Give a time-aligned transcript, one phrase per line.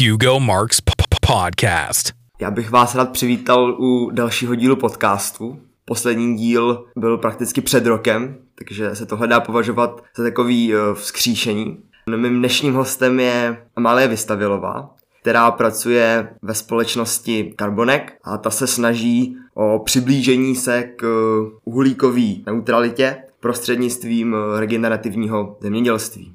[0.00, 0.80] Hugo Marks
[1.26, 2.12] podcast.
[2.40, 5.60] Já bych vás rád přivítal u dalšího dílu podcastu.
[5.84, 11.78] Poslední díl byl prakticky před rokem, takže se tohle dá považovat za takový uh, vzkříšení.
[12.16, 14.90] Mým dnešním hostem je Amálie Vystavilová,
[15.20, 21.06] která pracuje ve společnosti Carbonek a ta se snaží o přiblížení se k
[21.64, 26.34] uhlíkové neutralitě prostřednictvím eh, regenerativního zemědělství.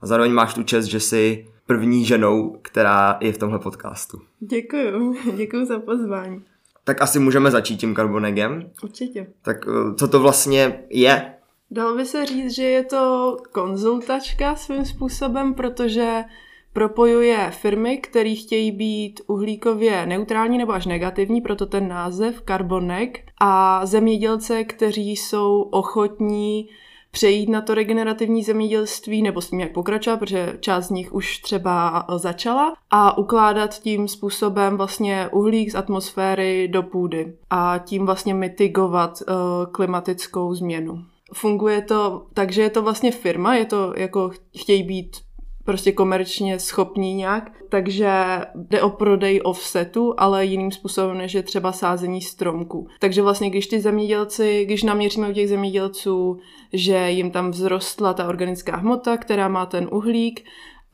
[0.00, 4.20] A zároveň máš tu čest, že jsi první ženou, která je v tomhle podcastu.
[4.40, 6.42] Děkuju, děkuju za pozvání.
[6.84, 8.70] Tak asi můžeme začít tím karbonegem.
[8.82, 9.26] Určitě.
[9.42, 11.34] Tak eh, co to vlastně je?
[11.70, 16.24] Dalo by se říct, že je to konzultačka svým způsobem, protože
[16.72, 23.86] propojuje firmy, které chtějí být uhlíkově neutrální nebo až negativní, proto ten název Carbonek, a
[23.86, 26.68] zemědělce, kteří jsou ochotní
[27.14, 31.38] přejít na to regenerativní zemědělství nebo s tím jak pokračovat, protože část z nich už
[31.38, 38.34] třeba začala a ukládat tím způsobem vlastně uhlík z atmosféry do půdy a tím vlastně
[38.34, 39.34] mitigovat uh,
[39.72, 41.04] klimatickou změnu.
[41.34, 45.16] Funguje to tak, že je to vlastně firma, je to jako chtějí být
[45.64, 51.72] prostě komerčně schopní nějak, takže jde o prodej offsetu, ale jiným způsobem než je třeba
[51.72, 52.88] sázení stromků.
[53.00, 56.38] Takže vlastně, když ty zemědělci, když naměříme u těch zemědělců,
[56.72, 60.40] že jim tam vzrostla ta organická hmota, která má ten uhlík,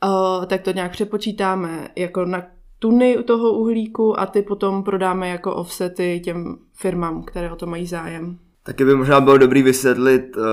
[0.03, 2.43] uh, tak to nějak přepočítáme jako na
[2.79, 7.87] tuny toho uhlíku a ty potom prodáme jako offsety těm firmám, které o to mají
[7.87, 8.37] zájem.
[8.63, 10.43] Taky by možná bylo dobrý vysvětlit, uh,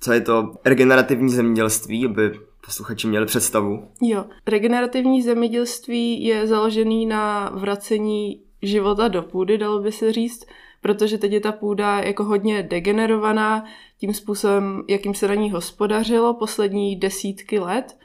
[0.00, 2.32] co je to regenerativní zemědělství, aby
[2.66, 3.88] posluchači měli představu.
[4.02, 10.46] Jo, regenerativní zemědělství je založený na vracení života do půdy, dalo by se říct,
[10.80, 13.64] protože teď je ta půda jako hodně degenerovaná
[13.98, 17.96] tím způsobem, jakým se na ní hospodařilo poslední desítky let.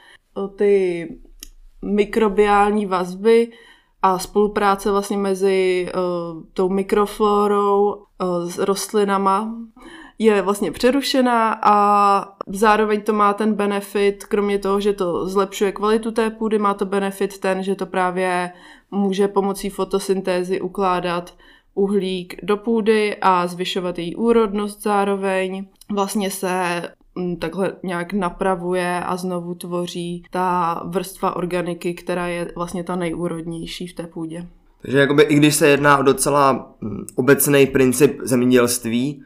[0.55, 1.08] Ty
[1.81, 3.52] mikrobiální vazby
[4.02, 9.55] a spolupráce vlastně mezi uh, tou mikroflorou, uh, s rostlinama
[10.19, 16.11] je vlastně přerušená a zároveň to má ten benefit, kromě toho, že to zlepšuje kvalitu
[16.11, 18.52] té půdy, má to benefit ten, že to právě
[18.92, 21.33] může pomocí fotosyntézy ukládat
[21.73, 25.65] uhlík do půdy a zvyšovat její úrodnost zároveň.
[25.92, 26.81] Vlastně se
[27.15, 33.87] mm, takhle nějak napravuje a znovu tvoří ta vrstva organiky, která je vlastně ta nejúrodnější
[33.87, 34.47] v té půdě.
[34.81, 39.23] Takže jakoby, i když se jedná o docela mm, obecný princip zemědělství,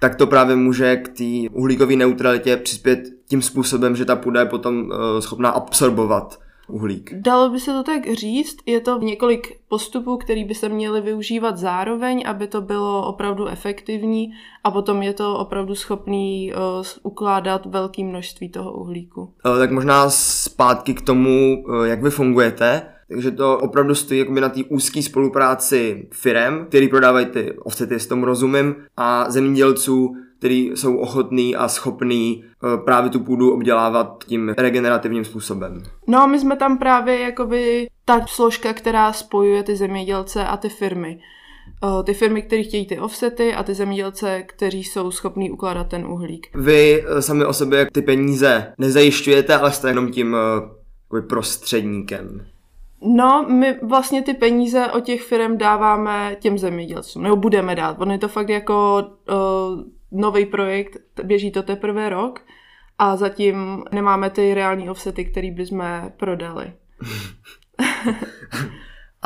[0.00, 4.46] tak to právě může k té uhlíkové neutralitě přispět tím způsobem, že ta půda je
[4.46, 7.14] potom uh, schopná absorbovat uhlík.
[7.14, 11.58] Dalo by se to tak říct, je to několik postupů, které by se měly využívat
[11.58, 14.32] zároveň, aby to bylo opravdu efektivní
[14.64, 19.20] a potom je to opravdu schopný uh, ukládat velké množství toho uhlíku.
[19.20, 22.95] Uh, tak možná zpátky k tomu, jak vy fungujete.
[23.08, 28.06] Takže to opravdu stojí jakoby na té úzké spolupráci firem, který prodávají ty offsety, s
[28.06, 34.54] tomu rozumím, a zemědělců, který jsou ochotní a schopní uh, právě tu půdu obdělávat tím
[34.58, 35.82] regenerativním způsobem.
[36.06, 40.68] No a my jsme tam právě jakoby ta složka, která spojuje ty zemědělce a ty
[40.68, 41.18] firmy.
[41.84, 46.06] Uh, ty firmy, které chtějí ty offsety a ty zemědělce, kteří jsou schopní ukládat ten
[46.06, 46.46] uhlík.
[46.54, 50.36] Vy uh, sami o sobě ty peníze nezajišťujete, ale jste jenom tím
[51.28, 52.46] prostředníkem.
[53.00, 58.00] No, my vlastně ty peníze od těch firm dáváme těm zemědělcům, nebo budeme dát.
[58.00, 59.36] On je to fakt jako uh,
[60.10, 62.40] nový projekt, běží to teprve rok
[62.98, 65.84] a zatím nemáme ty reální offsety, které bychom
[66.16, 66.72] prodali.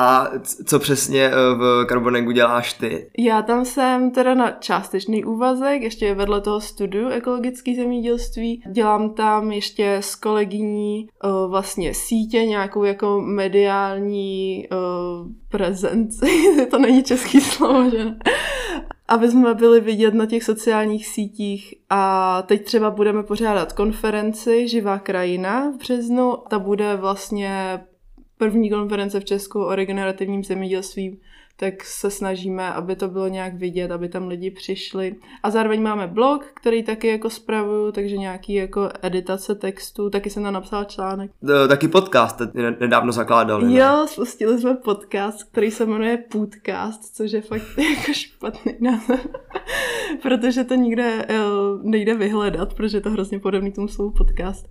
[0.02, 0.30] A
[0.66, 3.10] co přesně eh, v Carbonegu děláš ty?
[3.18, 8.62] Já tam jsem teda na částečný úvazek, ještě vedle toho studiu ekologické zemědělství.
[8.72, 16.66] Dělám tam ještě s kolegyní uh, vlastně sítě, nějakou jako mediální uh, prezenci.
[16.70, 18.18] to není český slovo, že ne?
[19.08, 21.74] aby jsme byli vidět na těch sociálních sítích.
[21.90, 26.36] A teď třeba budeme pořádat konferenci Živá krajina v březnu.
[26.48, 27.80] Ta bude vlastně
[28.40, 31.20] první konference v Česku o regenerativním zemědělství,
[31.56, 35.14] tak se snažíme, aby to bylo nějak vidět, aby tam lidi přišli.
[35.42, 40.42] A zároveň máme blog, který taky jako spravuju, takže nějaký jako editace textu, taky jsem
[40.42, 41.30] tam napsala článek.
[41.68, 42.40] Taky podcast
[42.80, 43.64] nedávno zakládali.
[43.64, 43.78] Ne?
[43.80, 49.26] Jo, spustili jsme podcast, který se jmenuje Podcast, což je fakt jako špatný název,
[50.22, 51.38] protože to nikde eh,
[51.82, 54.68] nejde vyhledat, protože je to hrozně podobný tomu slovu podcast.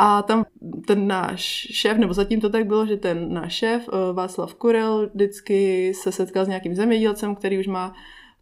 [0.00, 0.44] A tam
[0.86, 1.40] ten náš
[1.70, 6.12] šéf, nebo zatím to tak bylo, že ten náš šéf, eh, Václav Kurel, vždycky se
[6.12, 7.94] setkal s nějakým zemědělcem, který už má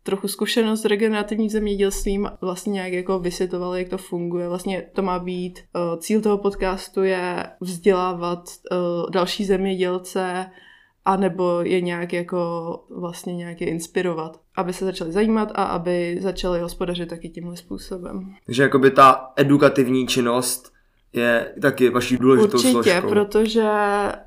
[0.03, 4.49] trochu zkušenost s regenerativním zemědělstvím, vlastně nějak jako vysvětlovali, jak to funguje.
[4.49, 10.47] Vlastně to má být, uh, cíl toho podcastu je vzdělávat uh, další zemědělce,
[11.05, 16.19] a nebo je nějak jako vlastně nějak je inspirovat, aby se začali zajímat a aby
[16.21, 18.35] začali hospodařit taky tímhle způsobem.
[18.47, 20.76] Takže jakoby ta edukativní činnost
[21.17, 23.09] je taky vaší důležitou Určitě, složkou.
[23.09, 23.69] protože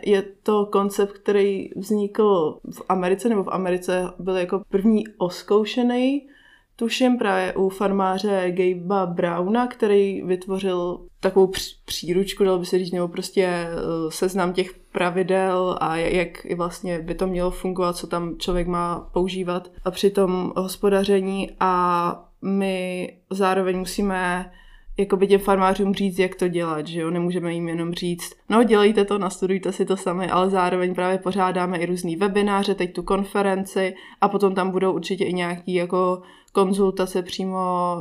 [0.06, 6.28] je to koncept, který vznikl v Americe, nebo v Americe byl jako první oskoušený,
[6.76, 11.52] tuším právě u farmáře Gabea Browna, který vytvořil takovou
[11.86, 13.72] příručku, dalo by se říct, nebo prostě eh,
[14.10, 19.72] seznam těch pravidel a jak vlastně by to mělo fungovat, co tam člověk má používat
[19.86, 24.52] a při tom hospodaření a my zároveň musíme
[25.00, 29.06] jakoby těm farmářům říct, jak to dělat, že jo, nemůžeme jim jenom říct, no dělejte
[29.06, 33.94] to, nastudujte si to sami, ale zároveň právě pořádáme i různý webináře, teď tu konferenci
[34.22, 37.58] a potom tam budou určitě i nějaký jako konzultace přímo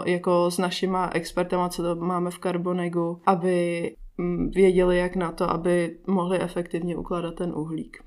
[0.07, 5.51] jako s našima expertama, co to máme v Carbonegu, aby mm, věděli, jak na to,
[5.51, 7.99] aby mohli efektivně ukládat ten uhlík.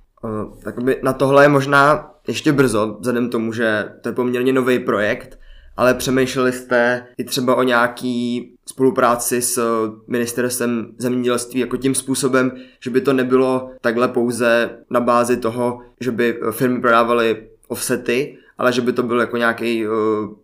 [0.64, 5.40] Tak na tohle je možná ještě brzo, vzhledem tomu, že to je poměrně nový projekt,
[5.78, 9.60] ale přemýšleli jste i třeba o nějaký spolupráci s
[10.08, 16.12] ministerstvem zemědělství jako tím způsobem, že by to nebylo takhle pouze na bázi toho, že
[16.12, 19.94] by firmy prodávaly offsety, ale že by to byl jako nějaký uh,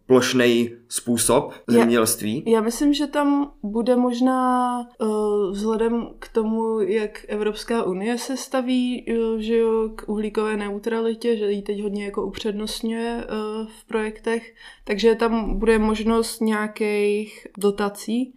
[0.06, 2.44] plošný způsob zemědělství.
[2.46, 8.38] Já, já myslím, že tam bude možná uh, vzhledem k tomu, jak Evropská unie se
[8.38, 13.86] staví uh, že jo, k uhlíkové neutralitě, že ji teď hodně jako upřednostňuje uh, v
[13.88, 14.54] projektech,
[14.84, 18.34] takže tam bude možnost nějakých dotací,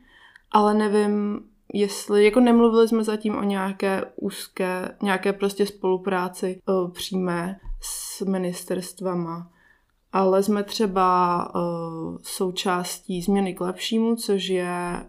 [0.51, 1.41] ale nevím,
[1.73, 9.51] jestli, jako nemluvili jsme zatím o nějaké úzké, nějaké prostě spolupráci uh, přímé s ministerstvama
[10.13, 15.07] ale jsme třeba uh, součástí změny k lepšímu, což je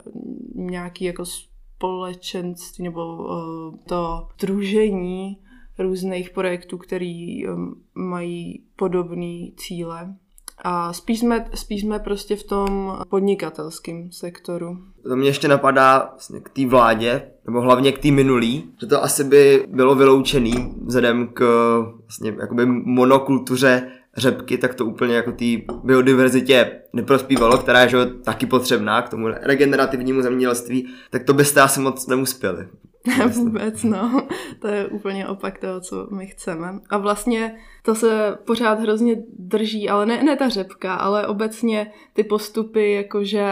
[0.55, 5.37] nějaký jako společenství nebo uh, to družení
[5.79, 10.15] různých projektů, který um, mají podobné cíle.
[10.63, 14.77] A spíš jsme, spíš jsme prostě v tom podnikatelském sektoru.
[15.09, 19.03] To mě ještě napadá vlastně k té vládě, nebo hlavně k té minulý, že to
[19.03, 21.43] asi by bylo vyloučený vzhledem k
[22.01, 25.45] vlastně jakoby monokultuře řepky, tak to úplně jako té
[25.83, 31.79] biodiverzitě neprospívalo, která je že, taky potřebná k tomu regenerativnímu zemědělství, tak to byste asi
[31.79, 32.67] moc neuspěli.
[33.33, 34.27] Vůbec, no.
[34.59, 36.79] To je úplně opak toho, co my chceme.
[36.89, 42.23] A vlastně to se pořád hrozně drží, ale ne, ne ta řepka, ale obecně ty
[42.23, 43.45] postupy, jakože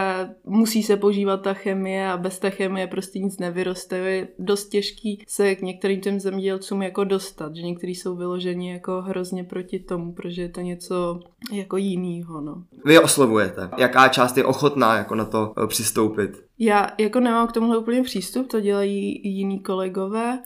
[0.44, 3.96] musí se používat ta chemie a bez té chemie prostě nic nevyroste.
[3.96, 9.00] Je dost těžký se k některým těm zemědělcům jako dostat, že někteří jsou vyloženi jako
[9.00, 11.20] hrozně proti tomu, protože je to něco
[11.52, 12.62] jako jinýho, no.
[12.84, 13.70] Vy oslovujete.
[13.78, 16.49] Jaká část je ochotná jako na to eh, přistoupit?
[16.62, 20.38] Já jako nemám k tomuhle úplně přístup, to dělají jiní kolegové,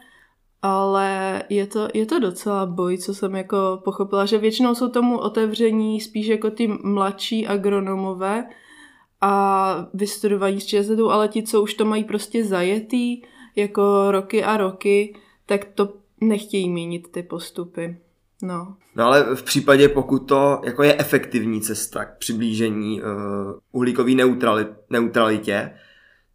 [0.63, 5.19] ale je to, je to docela boj, co jsem jako pochopila, že většinou jsou tomu
[5.19, 8.47] otevření spíš jako ty mladší agronomové
[9.21, 13.23] a vystudovaní s ČSZ, ale ti, co už to mají prostě zajetý
[13.57, 17.97] jako roky a roky, tak to nechtějí měnit ty postupy.
[18.43, 18.77] No.
[18.97, 23.09] No ale v případě, pokud to jako je efektivní cesta k přiblížení uh,
[23.73, 25.71] uhlíkové neutralit, neutralitě,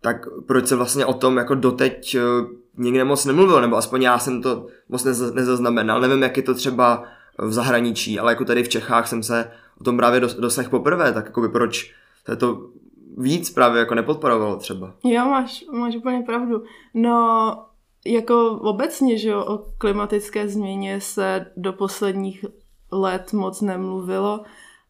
[0.01, 2.47] tak proč se vlastně o tom jako doteď uh,
[2.77, 5.03] nikde moc nemluvil, nebo aspoň já jsem to moc
[5.33, 6.01] nezaznamenal.
[6.01, 7.03] Nevím, jak je to třeba
[7.37, 9.51] v zahraničí, ale jako tady v Čechách jsem se
[9.81, 11.94] o tom právě dosah poprvé, tak jako by proč
[12.25, 12.69] se to
[13.18, 14.94] víc právě jako nepodporovalo třeba.
[15.03, 16.63] Jo, máš, máš úplně pravdu.
[16.94, 17.57] No,
[18.06, 22.45] jako obecně, že jo, o klimatické změně se do posledních
[22.91, 24.44] let moc nemluvilo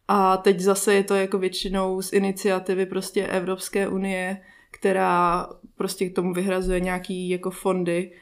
[0.08, 4.38] a teď zase je to jako většinou z iniciativy prostě Evropské unie,
[4.80, 5.46] která
[5.76, 8.12] prostě k tomu vyhrazuje nějaký jako fondy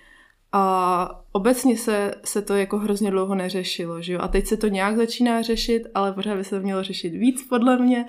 [0.53, 4.21] a obecně se, se to jako hrozně dlouho neřešilo, že jo?
[4.23, 7.47] A teď se to nějak začíná řešit, ale pořád by se to mělo řešit víc,
[7.49, 8.07] podle mě.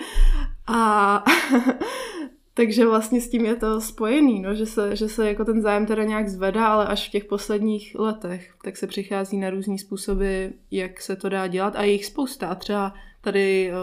[0.67, 1.23] A
[2.53, 5.85] takže vlastně s tím je to spojený, no, že, se, že se jako ten zájem
[5.85, 10.45] teda nějak zvedá, ale až v těch posledních letech, tak se přichází na různý způsoby,
[10.71, 12.55] jak se to dá dělat a je jich spousta.
[12.55, 13.73] Třeba tady eh,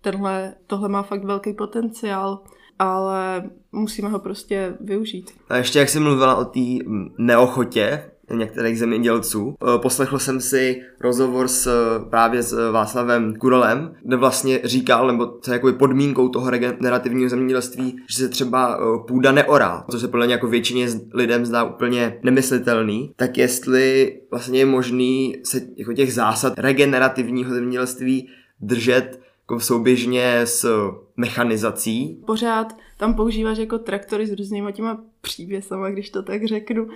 [0.00, 2.42] tenhle, tohle má fakt velký potenciál
[2.78, 5.30] ale musíme ho prostě využít.
[5.48, 6.84] A ještě jak jsi mluvila o té
[7.18, 8.02] neochotě
[8.32, 9.54] některých zemědělců.
[9.54, 11.70] E, poslechl jsem si rozhovor s
[12.10, 18.16] právě s Václavem Kurolem, kde vlastně říkal, nebo co je podmínkou toho regenerativního zemědělství, že
[18.16, 18.78] se třeba
[19.08, 24.58] půda neorá, což se podle mě jako většině lidem zdá úplně nemyslitelný, tak jestli vlastně
[24.58, 28.28] je možný se jako těch zásad regenerativního zemědělství
[28.60, 32.22] držet jako souběžně s mechanizací.
[32.26, 36.88] Pořád tam používáš jako traktory s různýma těma přívěsama, když to tak řeknu.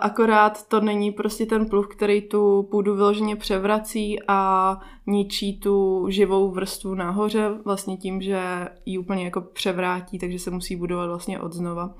[0.00, 6.50] Akorát to není prostě ten pluh, který tu půdu vyloženě převrací a ničí tu živou
[6.50, 8.40] vrstvu nahoře vlastně tím, že
[8.86, 11.94] ji úplně jako převrátí, takže se musí budovat vlastně od znova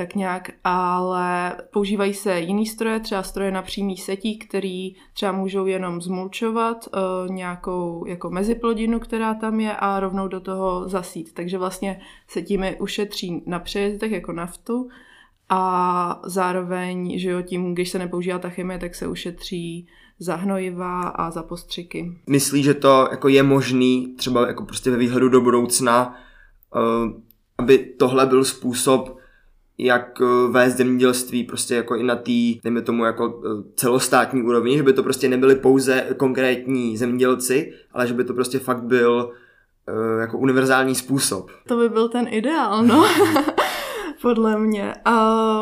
[0.00, 5.66] tak nějak, ale používají se jiný stroje, třeba stroje na přímý setí, který třeba můžou
[5.66, 11.34] jenom zmulčovat uh, nějakou jako meziplodinu, která tam je a rovnou do toho zasít.
[11.34, 14.88] Takže vlastně se tím ušetří na přejezdech jako naftu
[15.48, 19.88] a zároveň, že jo, tím, když se nepoužívá ta chemie, tak se ušetří
[20.18, 22.18] za hnojiva a za postřiky.
[22.26, 26.16] Myslí, že to jako je možný třeba jako prostě ve výhledu do budoucna,
[26.74, 27.12] uh,
[27.58, 29.19] aby tohle byl způsob,
[29.84, 34.76] jak eh, vést zemědělství prostě jako i na té, dejme tomu jako eh, celostátní úrovni,
[34.76, 39.32] že by to prostě nebyly pouze konkrétní zemědělci, ale že by to prostě fakt byl
[39.88, 41.50] uh, jako univerzální způsob.
[41.68, 43.04] To by byl ten ideál, no.
[44.22, 44.94] Podle mě.
[45.04, 45.60] A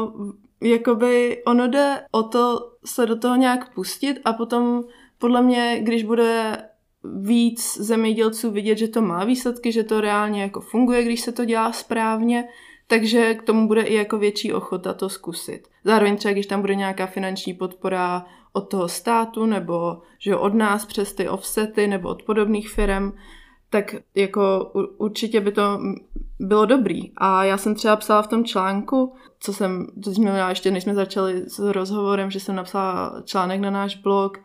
[0.61, 4.85] jakoby ono jde o to se do toho nějak pustit a potom
[5.19, 6.57] podle mě, když bude
[7.05, 11.45] víc zemědělců vidět, že to má výsledky, že to reálně jako funguje, když se to
[11.45, 12.45] dělá správně,
[12.91, 15.69] takže k tomu bude i jako větší ochota to zkusit.
[15.85, 20.87] Zároveň třeba, když tam bude nějaká finanční podpora od toho státu nebo že od nás
[20.87, 23.13] přes ty offsety nebo od podobných firm,
[23.71, 25.81] tak jako určitě by to
[26.41, 27.13] bylo dobrý.
[27.17, 30.83] A já jsem třeba psala v tom článku, co jsem, to jsme měla ještě, než
[30.83, 34.39] jsme začali s rozhovorem, že jsem napsala článek na náš blog,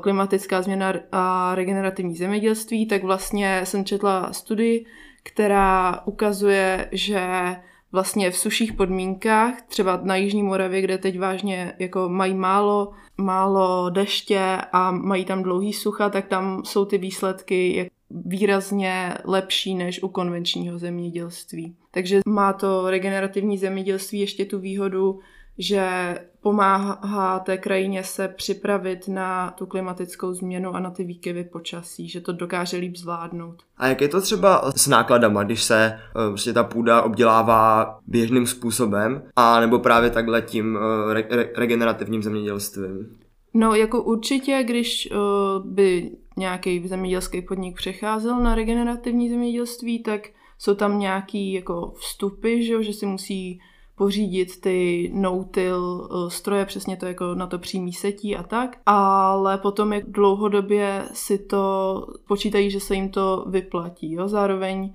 [0.00, 4.86] klimatická změna a regenerativní zemědělství, tak vlastně jsem četla studii,
[5.22, 7.56] která ukazuje, že
[7.92, 13.90] vlastně v suších podmínkách, třeba na Jižní Moravě, kde teď vážně jako mají málo, málo
[13.90, 20.08] deště a mají tam dlouhý sucha, tak tam jsou ty výsledky výrazně lepší než u
[20.08, 21.76] konvenčního zemědělství.
[21.90, 25.20] Takže má to regenerativní zemědělství ještě tu výhodu,
[25.60, 32.08] že pomáhá té krajině se připravit na tu klimatickou změnu a na ty výkyvy počasí,
[32.08, 33.62] že to dokáže líp zvládnout.
[33.76, 38.46] A jak je to třeba s nákladama, když se eh, prostě ta půda obdělává běžným
[38.46, 43.18] způsobem, a nebo právě takhle tím eh, re- re- regenerativním zemědělstvím?
[43.54, 50.74] No, jako určitě, když uh, by nějaký zemědělský podnik přecházel na regenerativní zemědělství, tak jsou
[50.74, 53.60] tam nějaký jako vstupy, že, že si musí
[54.00, 59.92] pořídit ty no-till stroje, přesně to jako na to přímý setí a tak, ale potom
[59.92, 64.12] jak dlouhodobě si to počítají, že se jim to vyplatí.
[64.12, 64.28] Jo?
[64.28, 64.94] Zároveň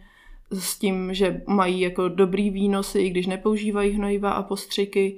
[0.52, 5.18] s tím, že mají jako dobrý výnosy, i když nepoužívají hnojiva a postřiky,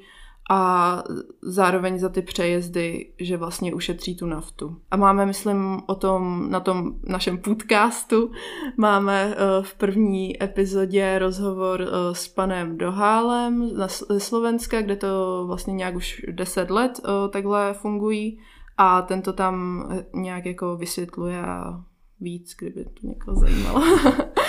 [0.49, 1.03] a
[1.41, 4.77] zároveň za ty přejezdy, že vlastně ušetří tu naftu.
[4.91, 8.31] A máme, myslím, o tom na tom našem podcastu,
[8.77, 13.69] máme eh, v první epizodě rozhovor eh, s panem Dohálem
[14.09, 18.39] ze Slovenska, kde to vlastně nějak už 10 let eh, takhle fungují
[18.77, 21.41] a tento tam nějak jako vysvětluje
[22.19, 23.81] víc, kdyby to někoho zajímalo.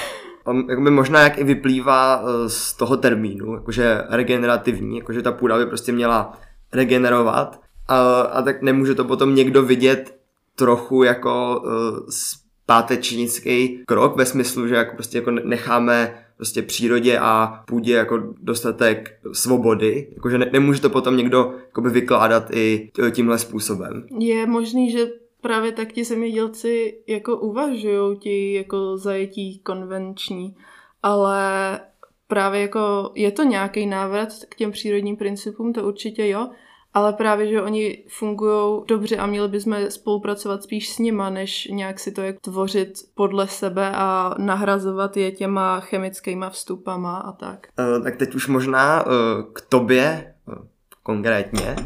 [0.68, 5.66] jakoby možná jak i vyplývá eh, z toho termínu, jakože regenerativní, jakože ta půda by
[5.66, 6.38] prostě měla
[6.72, 10.18] regenerovat a, a tak nemůže to potom někdo vidět
[10.54, 11.70] trochu jako uh,
[12.08, 19.18] zpátečnický krok ve smyslu, že jako prostě jako necháme prostě přírodě a půdě jako dostatek
[19.32, 24.06] svobody, jakože ne, nemůže to potom někdo jakoby vykládat i tímhle způsobem.
[24.18, 25.06] Je možný, že
[25.40, 30.56] právě tak ti zemědělci jako uvažují ti jako zajetí konvenční,
[31.02, 31.80] ale
[32.26, 36.48] právě jako je to nějaký návrat k těm přírodním principům, to určitě jo,
[36.94, 42.00] ale právě, že oni fungují dobře a měli bychom spolupracovat spíš s nima, než nějak
[42.00, 47.66] si to jak tvořit podle sebe a nahrazovat je těma chemickýma vstupama a tak.
[47.78, 49.12] Uh, tak teď už možná uh,
[49.52, 50.54] k tobě uh,
[51.02, 51.76] konkrétně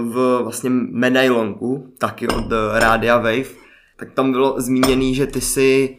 [0.00, 3.50] v vlastně medailonku, taky od eh, Rádia Wave,
[3.96, 5.96] tak tam bylo zmíněný, že ty jsi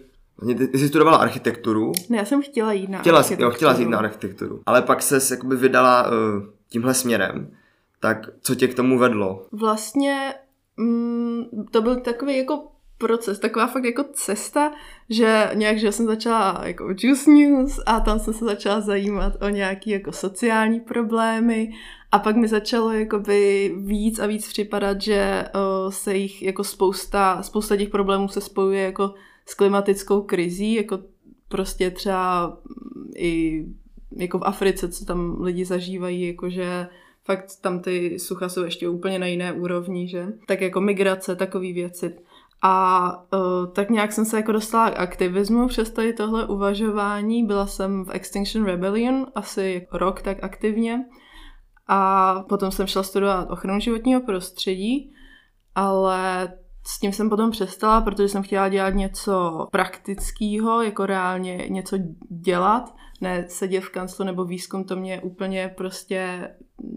[0.47, 1.91] Ty, ty jsi studovala architekturu.
[2.09, 3.49] Ne, já jsem chtěla jít na chtěla, architekturu.
[3.49, 4.61] Jo, chtěla jít na architekturu.
[4.65, 6.13] Ale pak se jakoby vydala uh,
[6.69, 7.51] tímhle směrem.
[7.99, 9.45] Tak co tě k tomu vedlo?
[9.51, 10.33] Vlastně
[10.77, 12.70] mm, to byl takový jako
[13.01, 14.71] proces, taková fakt jako cesta,
[15.09, 19.49] že nějak, že jsem začala jako Juice News a tam jsem se začala zajímat o
[19.49, 21.73] nějaký jako sociální problémy
[22.11, 27.43] a pak mi začalo jakoby víc a víc připadat, že uh, se jich jako spousta,
[27.43, 29.13] spousta těch problémů se spojuje jako
[29.45, 30.99] s klimatickou krizí, jako
[31.47, 32.57] prostě třeba
[33.15, 33.65] i
[34.17, 36.87] jako v Africe, co tam lidi zažívají, jakože
[37.23, 40.27] fakt tam ty sucha jsou ještě úplně na jiné úrovni, že?
[40.47, 42.13] Tak jako migrace, takové věci.
[42.63, 47.45] A uh, tak nějak jsem se jako dostala k aktivismu přes tady tohle uvažování.
[47.45, 51.05] Byla jsem v Extinction Rebellion asi rok tak aktivně.
[51.87, 55.13] A potom jsem šla studovat ochranu životního prostředí,
[55.75, 56.53] ale
[56.83, 61.97] s tím jsem potom přestala, protože jsem chtěla dělat něco praktického, jako reálně něco
[62.29, 66.49] dělat, ne sedět v kanclu nebo výzkum, to mě úplně prostě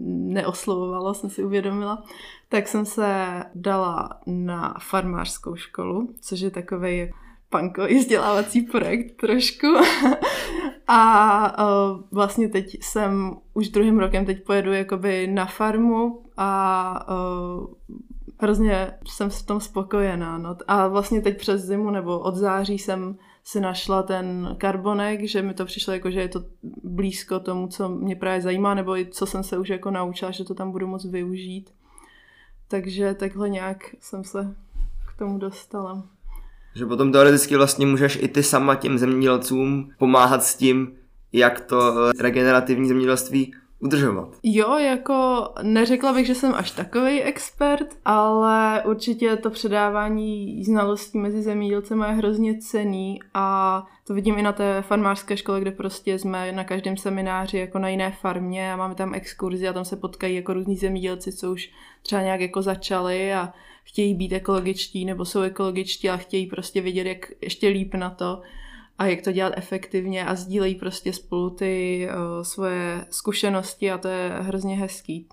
[0.07, 2.03] neoslovovalo, jsem si uvědomila.
[2.49, 7.11] Tak jsem se dala na farmářskou školu, což je takový
[7.49, 9.67] punkový vzdělávací projekt trošku.
[10.87, 17.67] a uh, vlastně teď jsem už druhým rokem teď pojedu jakoby na farmu a uh,
[18.39, 20.37] hrozně jsem v tom spokojená.
[20.37, 20.57] No.
[20.67, 25.53] A vlastně teď přes zimu nebo od září jsem si našla ten karbonek, že mi
[25.53, 26.43] to přišlo jako, že je to
[26.83, 30.43] blízko tomu, co mě právě zajímá, nebo i co jsem se už jako naučila, že
[30.43, 31.73] to tam budu moc využít.
[32.67, 34.55] Takže takhle nějak jsem se
[35.07, 36.03] k tomu dostala.
[36.75, 40.91] Že potom teoreticky vlastně můžeš i ty sama těm zemědělcům pomáhat s tím,
[41.33, 43.53] jak to regenerativní zemědělství
[43.85, 44.29] udržovat.
[44.43, 51.41] Jo, jako neřekla bych, že jsem až takový expert, ale určitě to předávání znalostí mezi
[51.41, 56.51] zemědělcem je hrozně cený a to vidím i na té farmářské škole, kde prostě jsme
[56.51, 60.35] na každém semináři jako na jiné farmě a máme tam exkurzi a tam se potkají
[60.35, 61.69] jako různí zemědělci, co už
[62.01, 67.07] třeba nějak jako začali a chtějí být ekologičtí nebo jsou ekologičtí a chtějí prostě vědět,
[67.07, 68.41] jak ještě líp na to
[68.97, 74.07] a jak to dělat efektivně a sdílejí prostě spolu ty uh, svoje zkušenosti a to
[74.07, 75.27] je hrozně hezký.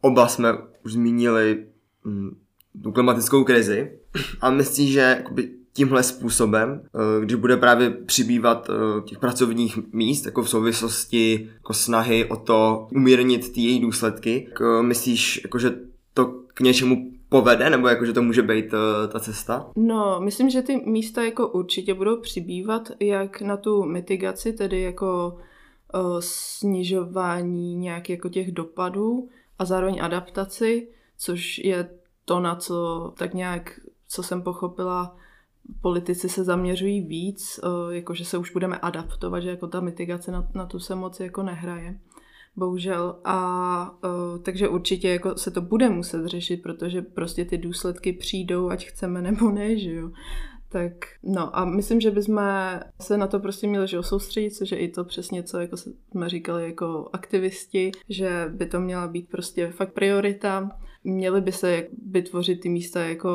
[0.00, 0.48] Oba jsme
[0.84, 1.66] už zmínili
[2.04, 2.36] hm,
[2.82, 3.92] tu klimatickou krizi
[4.40, 5.24] a myslím, že
[5.72, 11.74] tímhle způsobem, uh, když bude právě přibývat uh, těch pracovních míst, jako v souvislosti jako
[11.74, 14.48] snahy o to umírnit ty její důsledky,
[14.82, 15.70] myslíš, jako, že
[16.14, 18.78] to k něčemu povede, nebo jako, že to může být uh,
[19.12, 19.70] ta cesta?
[19.76, 25.38] No, myslím, že ty místa jako určitě budou přibývat, jak na tu mitigaci, tedy jako
[25.94, 31.90] uh, snižování nějakých jako těch dopadů a zároveň adaptaci, což je
[32.24, 35.16] to, na co tak nějak, co jsem pochopila,
[35.82, 40.48] politici se zaměřují víc, uh, jakože se už budeme adaptovat, že jako ta mitigace na,
[40.54, 41.98] na tu se moc jako nehraje
[42.58, 43.16] bohužel.
[43.24, 48.70] A uh, takže určitě jako se to bude muset řešit, protože prostě ty důsledky přijdou,
[48.70, 50.10] ať chceme nebo ne, že jo.
[50.68, 52.40] Tak no a myslím, že bychom
[53.00, 56.28] se na to prostě měli že soustředit, což je i to přesně, co jako jsme
[56.28, 60.70] říkali jako aktivisti, že by to měla být prostě fakt priorita.
[61.04, 63.28] Měly by se vytvořit ty místa jako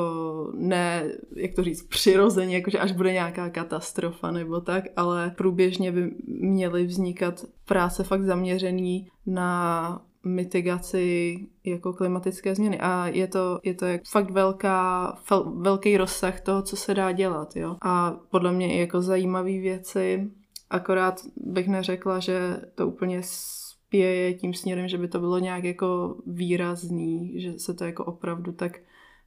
[0.56, 6.12] ne, jak to říct, přirozeně, jakože až bude nějaká katastrofa nebo tak, ale průběžně by
[6.28, 12.80] měly vznikat práce fakt zaměřený na mitigaci jako klimatické změny.
[12.80, 17.56] A je to, je to fakt velká, fel, velký rozsah toho, co se dá dělat.
[17.56, 17.78] Jo?
[17.82, 20.32] A podle mě i jako zajímavé věci,
[20.70, 26.18] akorát bych neřekla, že to úplně spěje tím směrem, že by to bylo nějak jako
[26.28, 28.80] výrazný, že se to jako opravdu tak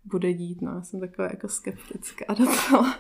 [0.05, 0.63] bude dít.
[0.63, 2.85] No, já jsem taková jako skeptická do toho.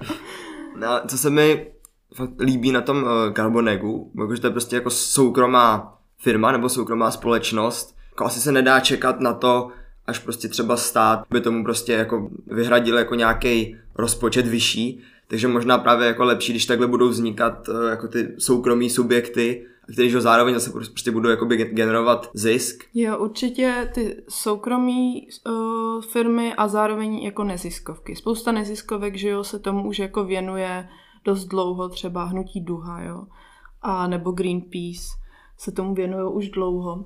[0.80, 1.66] No, co se mi
[2.14, 5.95] fakt líbí na tom uh, Carbonegu, že to je prostě jako soukromá
[6.26, 9.68] firma nebo soukromá společnost, jako asi se nedá čekat na to,
[10.06, 15.78] až prostě třeba stát by tomu prostě jako vyhradil jako nějaký rozpočet vyšší, takže možná
[15.78, 20.54] právě jako lepší, když takhle budou vznikat uh, jako ty soukromí subjekty, který že zároveň
[20.54, 22.84] zase prostě budou jakoby generovat zisk.
[22.94, 28.16] Jo, určitě ty soukromí uh, firmy a zároveň jako neziskovky.
[28.16, 30.88] Spousta neziskovek, že jo, se tomu už jako věnuje
[31.24, 33.26] dost dlouho, třeba Hnutí Duha, jo,
[33.82, 35.25] a nebo Greenpeace
[35.58, 37.04] se tomu věnují už dlouho.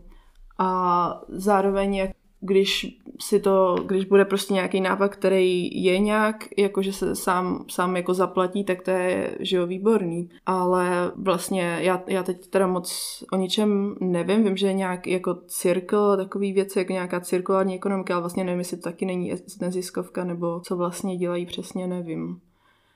[0.59, 2.11] A zároveň jak
[2.41, 7.97] když si to, když bude prostě nějaký nápad, který je nějak, jakože se sám, sám
[7.97, 10.29] jako zaplatí, tak to je, že jo, výborný.
[10.47, 15.35] Ale vlastně já, já teď teda moc o ničem nevím, vím, že je nějak jako
[15.35, 20.25] cirkl, takový věci, jako nějaká cirkulární ekonomika, ale vlastně nevím, jestli to taky není neziskovka,
[20.25, 22.41] nebo co vlastně dělají, přesně nevím.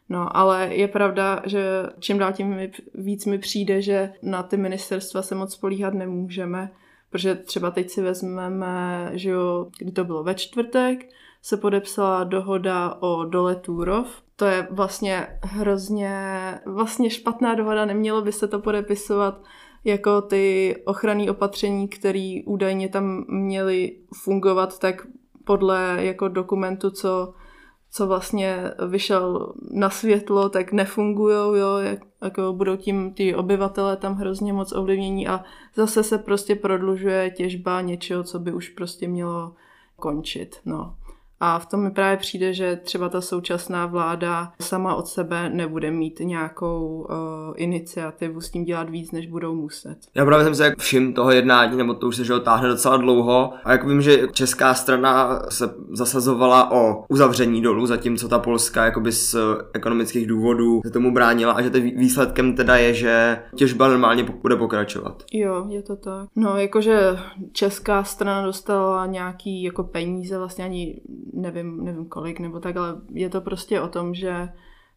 [0.09, 1.63] No, ale je pravda, že
[1.99, 2.57] čím dál tím
[2.95, 6.71] víc mi přijde, že na ty ministerstva se moc spolíhat nemůžeme,
[7.15, 11.07] Protože třeba teď si vezmeme, že jo, kdy to bylo ve čtvrtek,
[11.43, 14.23] se podepsala dohoda o dole Túrov.
[14.37, 16.15] To je vlastně hrozně,
[16.67, 19.43] vlastně špatná dohoda, nemělo by se to podepisovat
[19.85, 25.07] jako ty ochranné opatření, které údajně tam měly fungovat, tak
[25.45, 27.35] podle jako dokumentu, co
[27.95, 28.57] co vlastně
[28.89, 34.73] vyšel na světlo, tak nefungují, jo, jak, jako budou tím ty obyvatele tam hrozně moc
[34.73, 35.45] ovlivnění a
[35.77, 39.55] zase se prostě prodlužuje těžba něčeho, co by už prostě mělo
[39.97, 40.97] končit, no.
[41.47, 45.91] A v tom mi právě přijde, že třeba ta současná vláda sama od sebe nebude
[45.91, 47.17] mít nějakou uh,
[47.57, 49.97] iniciativu s tím dělat víc, než budou muset.
[50.15, 52.97] Já právě jsem se jak všim toho jednání, nebo to už se že táhne docela
[52.97, 53.53] dlouho.
[53.65, 59.13] A jak vím, že česká strana se zasazovala o uzavření dolů, zatímco ta polská jakoby
[59.13, 59.37] z
[59.73, 65.23] ekonomických důvodů se tomu bránila a že výsledkem teda je, že těžba normálně bude pokračovat.
[65.33, 66.29] Jo, je to tak.
[66.37, 67.17] No, jakože
[67.53, 71.01] česká strana dostala nějaký jako peníze, vlastně ani
[71.35, 74.49] nevím, nevím kolik nebo tak, ale je to prostě o tom, že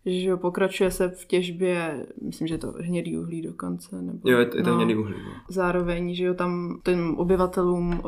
[0.07, 4.01] že pokračuje se v těžbě, myslím, že je to hnědý uhlí dokonce.
[4.01, 5.15] Nebo, jo, je to, je to no, hnědý uhlí.
[5.25, 5.31] No.
[5.49, 8.01] Zároveň, že jo, tam těm obyvatelům uh,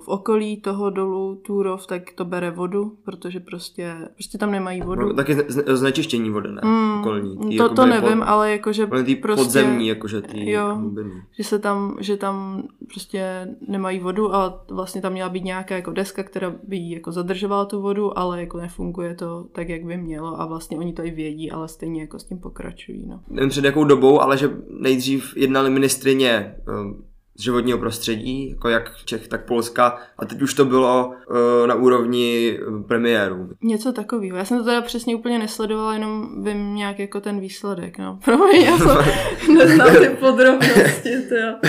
[0.00, 5.06] v okolí toho dolu Túrov, tak to bere vodu, protože prostě, prostě tam nemají vodu.
[5.06, 6.60] No, taky znečištění vody, ne?
[6.64, 7.36] Mm, Okolní.
[7.36, 9.16] Tý, to, to nevím, pod, ale jakože prostě...
[9.34, 11.22] Podzemní, jakože tý jo, hlubiny.
[11.32, 15.92] že se tam, že tam prostě nemají vodu a vlastně tam měla být nějaká jako
[15.92, 20.40] deska, která by jako zadržovala tu vodu, ale jako nefunguje to tak, jak by mělo
[20.40, 23.06] a vlastně oni to i vědí vědí, ale stejně jako s tím pokračují.
[23.06, 23.20] No.
[23.28, 27.04] Nevím před jakou dobou, ale že nejdřív jednali ministrině um,
[27.38, 31.74] z životního prostředí, jako jak Čech, tak Polska, a teď už to bylo uh, na
[31.74, 33.50] úrovni uh, premiérů.
[33.62, 34.36] Něco takového.
[34.36, 38.18] Já jsem to teda přesně úplně nesledovala, jenom vím nějak jako ten výsledek, no.
[38.24, 41.68] Promiň, já jsem neznám ty podrobnosti, to,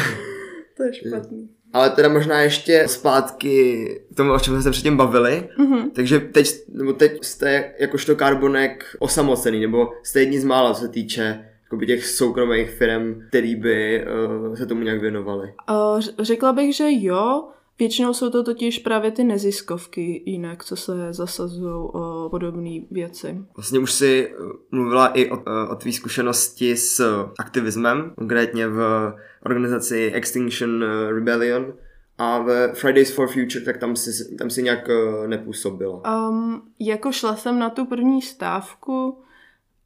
[0.78, 1.50] to je špatný.
[1.78, 5.50] Ale teda možná ještě zpátky k tomu, o čem jsme se předtím bavili.
[5.60, 5.92] Mm-hmm.
[5.96, 10.88] Takže teď, nebo teď jste jakožto karbonek osamocený, nebo jste jedni z mála, co se
[10.88, 14.06] týče jakoby těch soukromých firm, který by
[14.48, 15.54] uh, se tomu nějak věnovali.
[15.70, 17.48] Uh, řekla bych, že jo.
[17.80, 23.38] Většinou jsou to totiž právě ty neziskovky jinak, co se zasazují o podobné věci.
[23.58, 24.36] Vlastně už si eh,
[24.72, 25.38] mluvila i o,
[25.72, 29.13] o tvý zkušenosti s aktivismem, konkrétně v
[29.46, 31.74] organizaci Extinction Rebellion
[32.18, 34.90] a ve Fridays for Future, tak tam si, tam si nějak
[35.28, 36.30] nepůsobila.
[36.30, 39.18] Um, jako šla jsem na tu první stávku,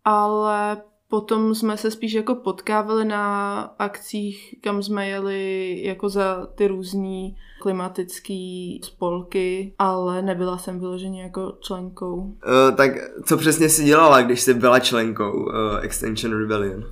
[0.05, 6.67] ale Potom jsme se spíš jako potkávali na akcích, kam jsme jeli jako za ty
[6.67, 12.15] různý klimatické spolky, ale nebyla jsem vyloženě jako členkou.
[12.15, 12.91] Uh, tak
[13.25, 16.83] co přesně si dělala, když jsi byla členkou uh, Extension Rebellion?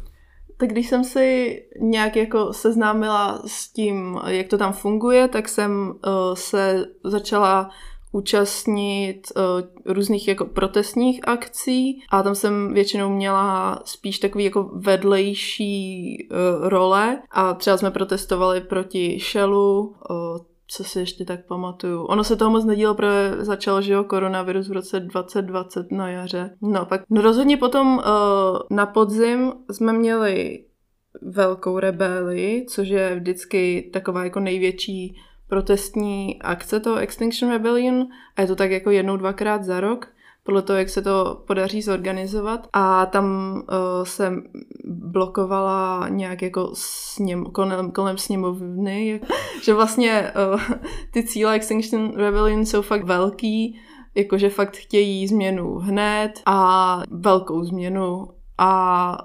[0.58, 5.88] Tak když jsem si nějak jako seznámila s tím, jak to tam funguje, tak jsem
[5.88, 5.93] uh,
[6.34, 7.69] se začala
[8.11, 16.17] účastnit uh, různých jako protestních akcí a tam jsem většinou měla spíš takový jako vedlejší
[16.31, 19.95] uh, role a třeba jsme protestovali proti Shellu, uh,
[20.67, 22.03] co si ještě tak pamatuju.
[22.03, 26.57] Ono se toho moc nedělo, protože začal, že jo, koronavirus v roce 2020 na jaře.
[26.61, 28.03] No pak, no rozhodně potom uh,
[28.69, 30.59] na podzim jsme měli
[31.21, 35.17] velkou rebeli, což je vždycky taková jako největší
[35.49, 40.07] protestní akce toho Extinction Rebellion a je to tak jako jednou, dvakrát za rok
[40.43, 42.67] podle toho, jak se to podaří zorganizovat.
[42.73, 44.33] A tam uh, se
[44.85, 49.21] blokovala nějak jako sněm, kolem, kolem sněmovny,
[49.63, 50.62] že vlastně uh,
[51.12, 53.79] ty cíle Extinction Rebellion jsou fakt velký,
[54.15, 59.17] jakože fakt chtějí změnu hned a velkou změnu a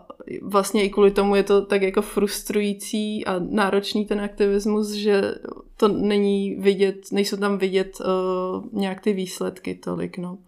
[0.43, 5.35] vlastně i kvůli tomu je to tak jako frustrující a náročný ten aktivismus, že
[5.77, 10.39] to není vidět, nejsou tam vidět uh, nějak ty výsledky tolik, no.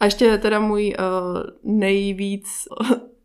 [0.00, 2.46] A ještě teda můj uh, nejvíc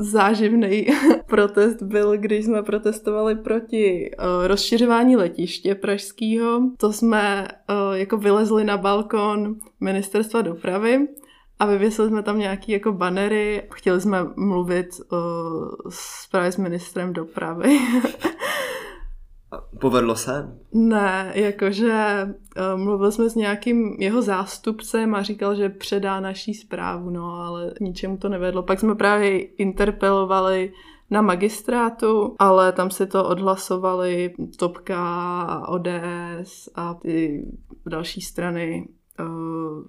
[0.00, 0.86] záživný
[1.26, 6.60] protest byl, když jsme protestovali proti uh, rozšiřování letiště pražského.
[6.76, 11.08] To jsme uh, jako vylezli na balkon ministerstva dopravy
[11.58, 13.62] a vyvěsili jsme tam nějaký jako banery.
[13.74, 15.18] Chtěli jsme mluvit uh,
[15.88, 17.78] s, právě s ministrem dopravy.
[19.80, 20.58] Povedlo se?
[20.72, 27.10] Ne, jakože uh, mluvili jsme s nějakým jeho zástupcem a říkal, že předá naší zprávu,
[27.10, 28.62] no ale ničemu to nevedlo.
[28.62, 30.72] Pak jsme právě interpelovali
[31.10, 37.44] na magistrátu, ale tam si to odhlasovali Topka ODS a ty
[37.86, 38.88] další strany
[39.20, 39.84] uh,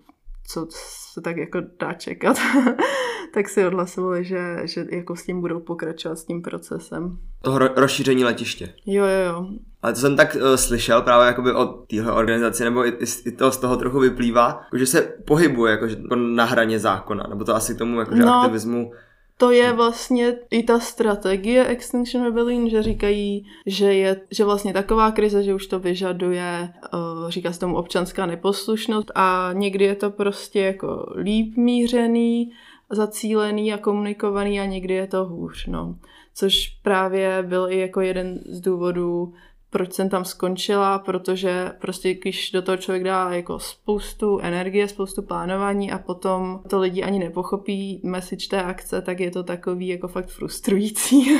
[0.48, 0.68] co
[1.14, 2.38] se tak jako dá čekat,
[3.34, 7.18] tak si odhlasovali, že, že jako s tím budou pokračovat s tím procesem.
[7.42, 8.74] Toho ro- rozšíření letiště.
[8.86, 9.48] Jo, jo, jo.
[9.82, 13.52] Ale to jsem tak uh, slyšel právě jakoby od téhle organizace, nebo i, i, to
[13.52, 17.44] z toho trochu vyplývá, jako, že se pohybuje jako, že, jako na hraně zákona, nebo
[17.44, 18.92] to asi k tomu jako, že no, aktivismu
[19.38, 25.12] to je vlastně i ta strategie Extinction Rebellion, že říkají, že je že vlastně taková
[25.12, 30.12] krize, že už to vyžaduje, uh, říká se tomu občanská neposlušnost a někdy je to
[30.12, 32.52] prostě jako líp mířený,
[32.92, 35.96] zacílený a komunikovaný a někdy je to hůř, no.
[36.34, 39.34] Což právě byl i jako jeden z důvodů,
[39.76, 45.22] proč jsem tam skončila, protože prostě když do toho člověk dá jako spoustu energie, spoustu
[45.22, 50.08] plánování a potom to lidi ani nepochopí message té akce, tak je to takový jako
[50.08, 51.40] fakt frustrující.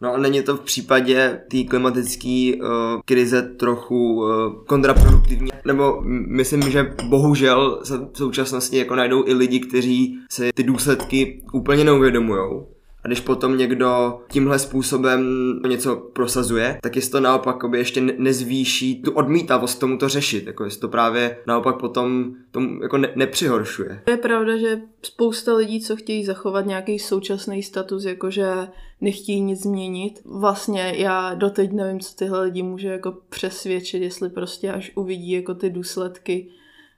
[0.00, 2.68] No a není to v případě té klimatické uh,
[3.04, 4.28] krize trochu uh,
[4.66, 5.50] kontraproduktivní?
[5.66, 11.42] Nebo myslím, že bohužel se v současnosti jako najdou i lidi, kteří si ty důsledky
[11.52, 12.62] úplně neuvědomují
[13.08, 15.20] když potom někdo tímhle způsobem
[15.68, 20.80] něco prosazuje, tak jestli to naopak ještě nezvýší tu odmítavost tomu to řešit, jako jestli
[20.80, 24.02] to právě naopak potom tomu jako ne- nepřihoršuje.
[24.08, 28.52] Je pravda, že spousta lidí, co chtějí zachovat nějaký současný status, jakože
[29.00, 30.20] nechtějí nic změnit.
[30.24, 35.54] Vlastně já doteď nevím, co tyhle lidi může jako přesvědčit, jestli prostě až uvidí jako
[35.54, 36.48] ty důsledky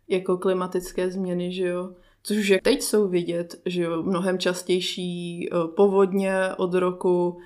[0.08, 1.90] jako klimatické změny, že jo
[2.22, 7.38] což už jak teď jsou vidět, že mnohem častější eh, povodně od roku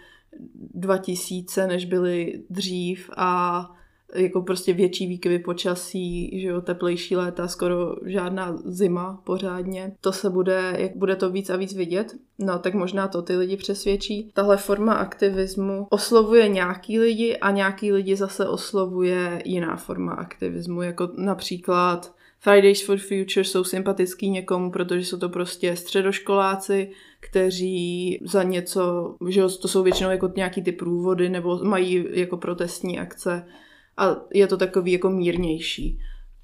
[0.75, 3.71] 2000, než byly dřív a
[4.15, 9.97] jako prostě větší výkyvy počasí, že jo, teplejší léta, skoro žádná zima pořádně.
[10.01, 13.37] To se bude, jak bude to víc a víc vidět, no tak možná to ty
[13.37, 14.31] lidi přesvědčí.
[14.35, 21.09] Tahle forma aktivismu oslovuje nějaký lidi a nějaký lidi zase oslovuje jiná forma aktivismu, jako
[21.17, 29.15] například Fridays for Future jsou sympatický někomu, protože jsou to prostě středoškoláci, kteří za něco,
[29.29, 33.47] že to jsou většinou jako nějaký ty průvody nebo mají jako protestní akce
[33.97, 35.99] a je to takový jako mírnější.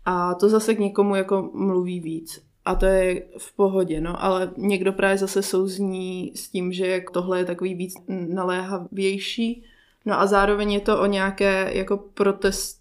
[0.05, 2.43] A to zase k někomu jako mluví víc.
[2.65, 7.39] A to je v pohodě, no, ale někdo právě zase souzní s tím, že tohle
[7.39, 9.65] je takový víc naléhavější.
[10.07, 12.80] No a zároveň je to o nějaké jako protest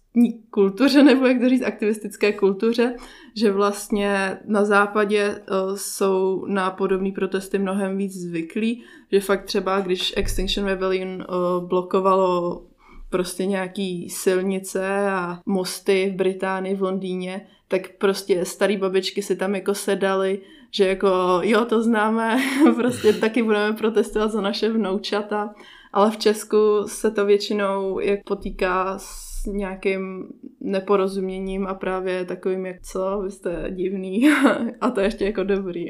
[0.50, 2.96] kultuře, nebo jak to říct, aktivistické kultuře,
[3.36, 9.80] že vlastně na západě uh, jsou na podobné protesty mnohem víc zvyklí, že fakt třeba,
[9.80, 12.62] když Extinction Rebellion uh, blokovalo
[13.10, 19.54] prostě nějaký silnice a mosty v Británii, v Londýně, tak prostě starý babičky si tam
[19.54, 21.08] jako sedali, že jako
[21.42, 22.38] jo, to známe,
[22.76, 25.54] prostě taky budeme protestovat za naše vnoučata,
[25.92, 30.26] ale v Česku se to většinou jak potýká s nějakým
[30.60, 34.30] neporozuměním a právě takovým, jak co, vy jste divný
[34.80, 35.86] a to je ještě jako dobrý.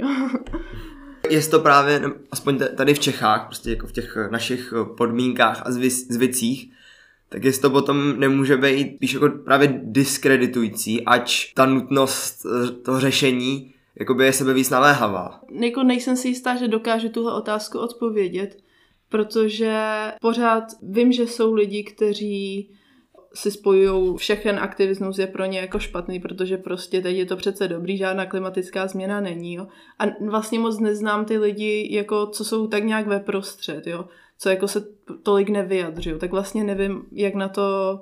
[1.30, 5.70] je to právě, aspoň tady v Čechách, prostě jako v těch našich podmínkách a
[6.10, 6.72] zvicích,
[7.28, 13.00] tak jestli to potom nemůže být víš, jako právě diskreditující, ač ta nutnost eh, toho
[13.00, 15.40] řešení jakoby je sebe víc naléhavá.
[15.60, 18.58] Jako nejsem si jistá, že dokážu tuhle otázku odpovědět,
[19.08, 19.84] protože
[20.20, 22.70] pořád vím, že jsou lidi, kteří
[23.34, 27.68] si spojují všechen aktivismus je pro ně jako špatný, protože prostě teď je to přece
[27.68, 29.66] dobrý, žádná klimatická změna není, jo.
[29.98, 34.04] A vlastně moc neznám ty lidi, jako co jsou tak nějak ve prostřed, jo.
[34.38, 34.86] Co jako se
[35.22, 38.00] tolik nevyjadřují, tak vlastně nevím, jak na to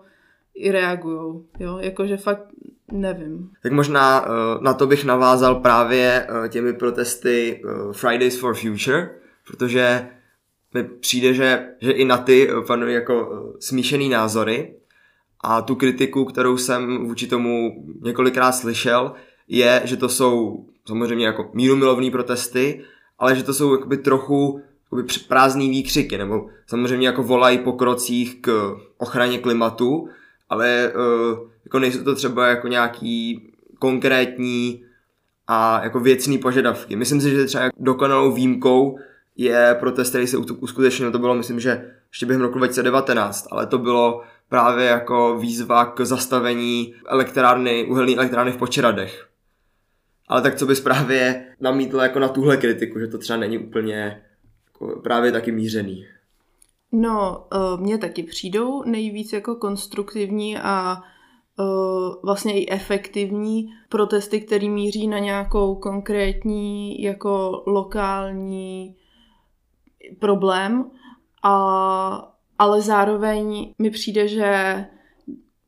[0.71, 1.79] reagují, jo.
[1.79, 2.45] Jakože fakt
[2.93, 3.51] nevím.
[3.63, 9.11] Tak možná uh, na to bych navázal právě uh, těmi protesty uh, Fridays for Future,
[9.47, 10.09] protože
[10.75, 14.75] mi přijde, že, že i na ty panují jako smíšený názory
[15.41, 19.13] a tu kritiku, kterou jsem vůči tomu několikrát slyšel,
[19.49, 22.85] je, že to jsou samozřejmě jako mírumilovní protesty,
[23.19, 28.41] ale že to jsou jakoby trochu jakoby prázdný výkřiky, nebo samozřejmě jako volají po krocích
[28.41, 30.09] k ochraně klimatu,
[30.49, 33.49] ale uh, jako nejsou to třeba jako nějaký
[33.79, 34.85] konkrétní
[35.47, 36.97] a jako věcný požadavky.
[36.97, 38.99] Myslím si, že třeba dokonalou výjimkou
[39.37, 43.79] je protest, který se uskutečnil, to bylo myslím, že ještě během roku 2019, ale to
[43.79, 49.29] bylo právě jako výzva k zastavení elektrárny, uhelné elektrárny v Počeradech.
[50.29, 54.23] Ale tak co bys právě namítl jako na tuhle kritiku, že to třeba není úplně
[54.67, 56.07] jako právě taky mířený?
[56.93, 61.03] No, uh, mně taky přijdou nejvíc jako konstruktivní a
[61.59, 68.97] uh, vlastně i efektivní protesty, které míří na nějakou konkrétní jako lokální
[70.19, 70.91] problém
[71.43, 74.85] a ale zároveň mi přijde, že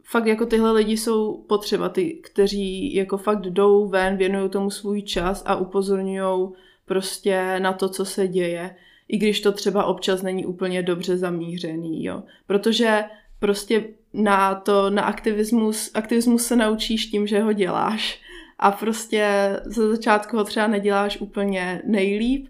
[0.04, 5.02] fakt jako tyhle lidi jsou potřeba, ty, kteří jako fakt jdou ven, věnují tomu svůj
[5.02, 6.48] čas a upozorňují
[6.86, 8.76] prostě na to, co se děje,
[9.08, 12.22] i když to třeba občas není úplně dobře zamířený, jo.
[12.46, 13.04] Protože
[13.38, 18.20] prostě na to, na aktivismus, aktivismus se naučíš tím, že ho děláš
[18.58, 22.48] a prostě ze začátku ho třeba neděláš úplně nejlíp,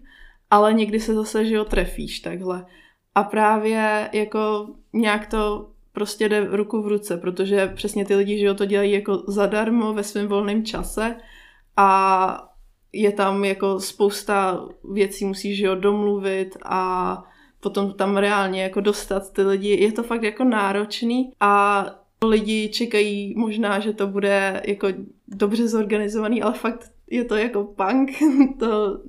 [0.49, 2.65] ale někdy se zase, že ho trefíš takhle.
[3.15, 8.53] A právě jako nějak to prostě jde ruku v ruce, protože přesně ty lidi, že
[8.53, 11.15] to dělají jako zadarmo ve svém volném čase
[11.77, 12.47] a
[12.93, 17.23] je tam jako spousta věcí, musíš jo domluvit a
[17.59, 21.85] potom tam reálně jako dostat ty lidi, je to fakt jako náročný a
[22.25, 24.87] lidi čekají možná, že to bude jako
[25.27, 28.09] dobře zorganizovaný, ale fakt je to jako punk,
[28.59, 28.99] to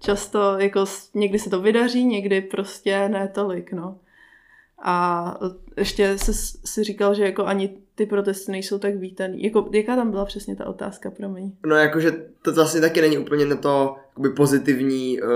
[0.00, 3.98] často jako někdy se to vydaří, někdy prostě ne tolik, no.
[4.84, 5.38] A
[5.76, 6.32] ještě se,
[6.64, 9.42] si říkal, že jako ani ty protesty nejsou tak vítaný.
[9.42, 11.52] Jako, jaká tam byla přesně ta otázka, promiň?
[11.66, 15.28] No jakože to vlastně taky není úplně na to jakoby pozitivní uh,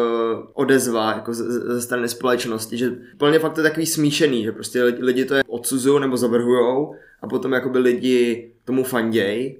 [0.52, 4.82] odezva jako ze, ze strany společnosti, že plně fakt to je takový smíšený, že prostě
[4.82, 9.58] lidi, to je odsuzují nebo zavrhujou a potom jakoby lidi tomu fanděj.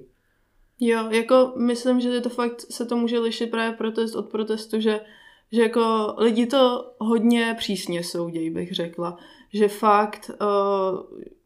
[0.79, 4.99] Jo, jako myslím, že to fakt se to může lišit právě protest od protestu, že,
[5.51, 9.17] že jako lidi to hodně přísně soudějí, bych řekla.
[9.53, 10.99] Že fakt uh,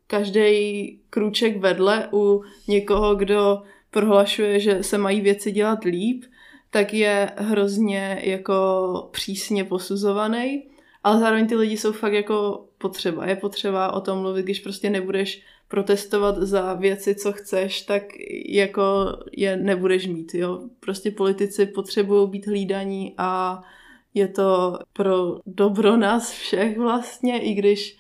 [0.08, 6.24] každý krůček vedle u někoho, kdo prohlašuje, že se mají věci dělat líp,
[6.70, 10.64] tak je hrozně jako přísně posuzovaný.
[11.04, 13.26] Ale zároveň ty lidi jsou fakt jako potřeba.
[13.26, 18.04] Je potřeba o tom mluvit, když prostě nebudeš protestovat za věci, co chceš, tak
[18.46, 20.70] jako je nebudeš mít, jo.
[20.80, 23.62] Prostě politici potřebují být hlídaní a
[24.14, 27.98] je to pro dobro nás všech vlastně, i když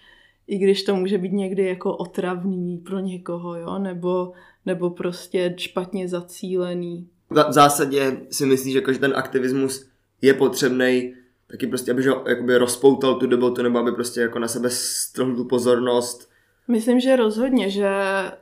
[0.48, 4.32] i když to může být někdy jako otravný pro někoho, jo, nebo,
[4.66, 7.08] nebo prostě špatně zacílený.
[7.30, 9.86] V zásadě si myslíš, jako, že ten aktivismus
[10.22, 11.14] je potřebný
[11.48, 15.36] taky prostě, aby že, jakoby rozpoutal tu debatu, nebo aby prostě jako na sebe strhl
[15.36, 16.31] tu pozornost.
[16.72, 17.90] Myslím, že rozhodně, že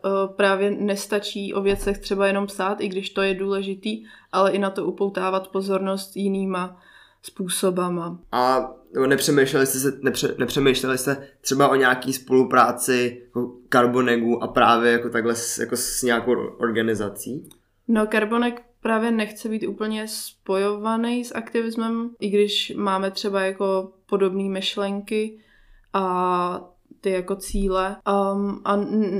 [0.05, 4.59] uh, právě nestačí o věcech třeba jenom psát, i když to je důležitý, ale i
[4.59, 6.81] na to upoutávat pozornost jinýma
[7.21, 8.19] způsobama.
[8.31, 8.71] A
[9.07, 15.09] nepřemýšleli jste, se, nepře, nepřemýšleli jste třeba o nějaký spolupráci jako Carbonegu a právě jako
[15.09, 17.49] takhle s, jako s nějakou organizací?
[17.87, 24.49] No Carbonek právě nechce být úplně spojovaný s aktivismem, i když máme třeba jako podobné
[24.49, 25.39] myšlenky
[25.93, 26.69] a
[27.01, 27.95] ty jako cíle
[28.33, 28.75] um, a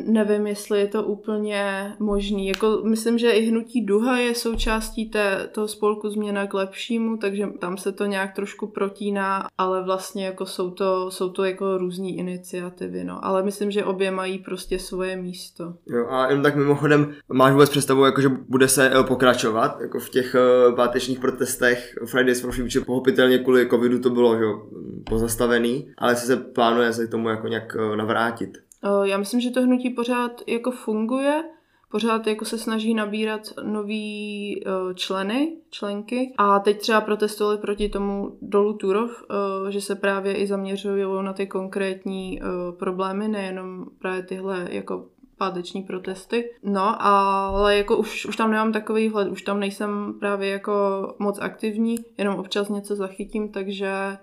[0.06, 2.48] nevím, jestli je to úplně možný.
[2.48, 7.48] Jako myslím, že i hnutí Duha je součástí té, toho spolku změna k lepšímu, takže
[7.60, 12.10] tam se to nějak trošku protíná, ale vlastně jako jsou to, jsou to jako různé
[12.10, 13.26] iniciativy, no.
[13.26, 15.74] Ale myslím, že obě mají prostě svoje místo.
[15.88, 20.00] Jo, a jenom tak mimochodem, máš vůbec představu, jako, že bude se eh, pokračovat jako
[20.00, 24.44] v těch uh, pátečních protestech Fridays for Future, pochopitelně kvůli covidu to bylo že,
[25.10, 28.58] pozastavený, ale se plánuje se k tomu jako nějak nějak eh, navrátit?
[28.84, 31.44] Eh, já myslím, že to hnutí pořád jako funguje,
[31.92, 38.38] pořád jako se snaží nabírat nový uh, členy, členky a teď třeba protestovali proti tomu
[38.42, 39.24] dolu Turov,
[39.70, 42.42] že se právě i zaměřují na ty konkrétní
[42.80, 45.06] problémy, nejenom právě tyhle jako
[45.38, 46.50] páteční protesty.
[46.64, 50.72] No, ale jako už, už tam nemám takový hled, už tam nejsem právě jako
[51.20, 54.18] moc aktivní, jenom občas něco zachytím, takže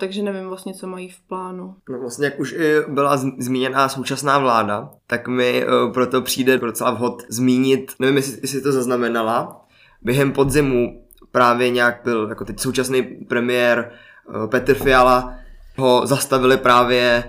[0.00, 1.74] Takže nevím vlastně, co mají v plánu.
[1.90, 2.56] No vlastně, jak už
[2.88, 8.60] byla zmíněná současná vláda, tak mi o, proto přijde docela vhod zmínit, nevím, jestli, jestli
[8.60, 9.66] to zaznamenala,
[10.02, 13.90] během podzimu právě nějak byl jako teď současný premiér
[14.44, 15.34] o, Petr Fiala,
[15.76, 17.24] ho zastavili právě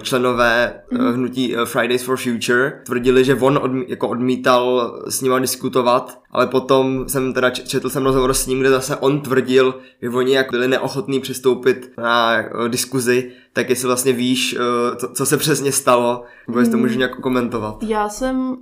[0.00, 1.12] členové mm.
[1.12, 6.46] hnutí eh, Fridays for Future tvrdili, že on odmí, jako odmítal s nima diskutovat, ale
[6.46, 10.50] potom jsem teda četl jsem rozhovor s ním, kde zase on tvrdil, že oni jak
[10.50, 12.36] byli neochotní přistoupit na
[12.68, 14.56] diskuzi, tak jestli vlastně víš,
[14.96, 17.82] co, co se přesně stalo, nebo jestli to můžu nějak komentovat.
[17.82, 18.56] Já jsem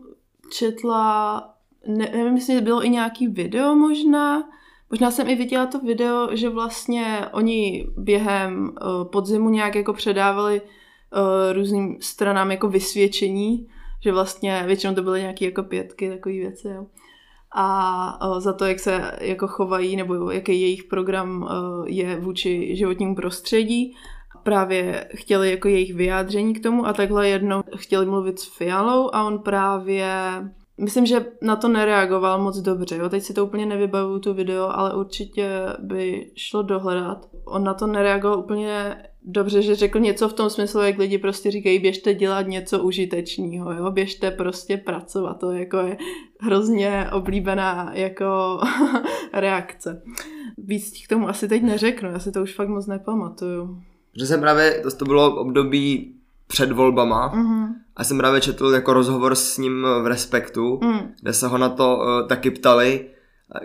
[0.58, 1.42] četla,
[1.86, 4.42] ne, nevím, jestli bylo i nějaký video možná,
[4.90, 8.72] Možná jsem i viděla to video, že vlastně oni během
[9.12, 10.62] podzimu nějak jako předávali
[11.14, 13.68] uh, různým stranám jako vysvědčení,
[14.00, 16.86] že vlastně většinou to byly nějaké jako pětky, takové věci, jo.
[17.56, 22.76] A uh, za to, jak se jako chovají, nebo jaký jejich program uh, je vůči
[22.76, 23.96] životnímu prostředí.
[24.42, 29.24] Právě chtěli jako jejich vyjádření k tomu a takhle jednou chtěli mluvit s Fialou a
[29.24, 30.10] on právě
[30.78, 32.96] Myslím, že na to nereagoval moc dobře.
[32.96, 33.08] Jo?
[33.08, 35.48] Teď si to úplně nevybavuju, tu video, ale určitě
[35.78, 37.28] by šlo dohledat.
[37.44, 41.50] On na to nereagoval úplně dobře, že řekl něco v tom smyslu, jak lidi prostě
[41.50, 43.90] říkají, běžte dělat něco užitečného, jo?
[43.90, 45.34] běžte prostě pracovat.
[45.34, 45.96] To jako je
[46.40, 48.60] hrozně oblíbená jako
[49.32, 50.02] reakce.
[50.58, 53.78] Víc k tomu asi teď neřeknu, já si to už fakt moc nepamatuju.
[54.18, 56.14] Že jsem právě, to, to bylo období
[56.46, 57.68] před volbama mm-hmm.
[57.96, 60.98] a jsem právě četl jako rozhovor s ním v Respektu, mm.
[61.22, 63.06] kde se ho na to uh, taky ptali,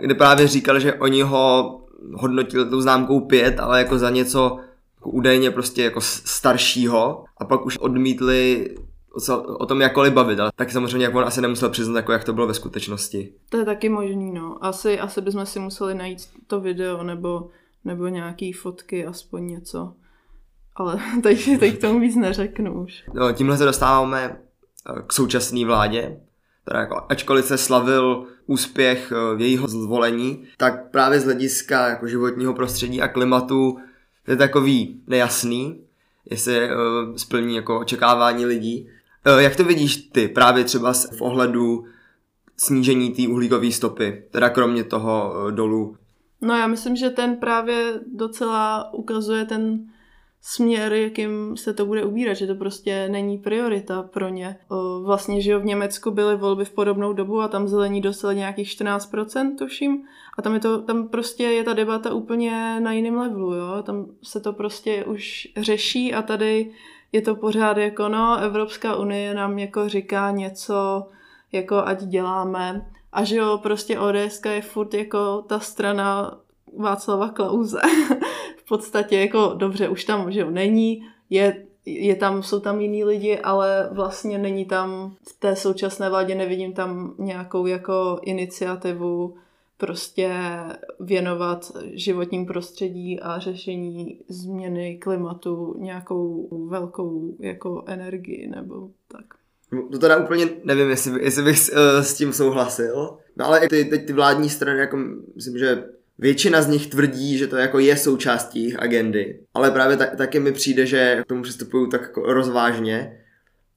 [0.00, 1.76] kde právě říkal, že oni ho
[2.14, 4.58] hodnotili tou známkou pět, ale jako za něco
[5.00, 8.68] jako údajně prostě jako staršího a pak už odmítli
[9.58, 12.32] o, tom jakkoliv bavit, ale tak samozřejmě jak on asi nemusel přiznat, jako jak to
[12.32, 13.32] bylo ve skutečnosti.
[13.48, 14.64] To je taky možný, no.
[14.64, 17.48] Asi, asi bychom si museli najít to video nebo,
[17.84, 19.92] nebo nějaký fotky, aspoň něco
[20.76, 23.04] Ale teď, teď k tomu víc neřeknu už.
[23.14, 26.20] No, tímhle se dostáváme eh, k současné vládě,
[26.64, 32.08] teda jako, ačkoliv se slavil úspěch eh, v jejího zvolení, tak právě z hlediska jako
[32.08, 33.78] životního prostředí a klimatu
[34.32, 35.80] je takový nejasný,
[36.30, 38.88] jestli uh, splní jako očekávání lidí.
[39.26, 41.84] Uh, jak to vidíš ty právě třeba v ohledu
[42.56, 45.96] snížení té uhlíkové stopy, teda kromě toho uh, dolů?
[46.40, 49.78] No já myslím, že ten právě docela ukazuje ten
[50.42, 54.56] směr, jakým se to bude ubírat, že to prostě není priorita pro ně.
[55.04, 58.68] Vlastně, že jo, v Německu byly volby v podobnou dobu a tam zelení dostali nějakých
[58.68, 60.04] 14%, tuším.
[60.38, 63.82] A tam je to, tam prostě je ta debata úplně na jiném levelu, jo.
[63.82, 66.72] Tam se to prostě už řeší a tady
[67.12, 71.06] je to pořád jako, no, Evropská unie nám jako říká něco,
[71.52, 72.90] jako ať děláme.
[73.12, 76.38] A že jo, prostě ODS je furt jako ta strana
[76.78, 77.80] Václava Klauze.
[78.70, 83.88] podstatě jako dobře, už tam, že není, je, je tam, jsou tam jiní lidi, ale
[83.92, 89.34] vlastně není tam v té současné vládě, nevidím tam nějakou jako iniciativu
[89.76, 90.32] prostě
[91.00, 99.24] věnovat životním prostředí a řešení změny klimatu nějakou velkou jako energii nebo tak.
[99.72, 103.10] No, to teda úplně nevím, jestli, jestli bych s, uh, s tím souhlasil.
[103.36, 104.98] No ale ty, teď ty vládní strany, jako
[105.34, 105.84] myslím, že
[106.20, 110.40] Většina z nich tvrdí, že to jako je součástí jejich agendy, ale právě tak, taky
[110.40, 113.20] mi přijde, že k tomu přistupují tak jako rozvážně.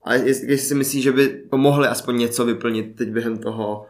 [0.04, 3.86] A jestli si myslí, že by pomohli aspoň něco vyplnit teď během toho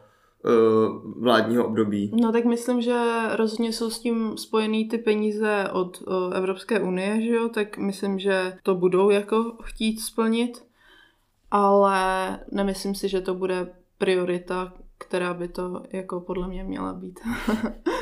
[0.46, 2.12] uh, vládního období.
[2.22, 2.98] No tak myslím, že
[3.36, 8.20] rozhodně jsou s tím spojený ty peníze od uh, Evropské unie, že jo, tak myslím,
[8.20, 10.64] že to budou jako chtít splnit,
[11.52, 17.20] ale nemyslím si, že to bude priorita, která by to jako podle mě měla být.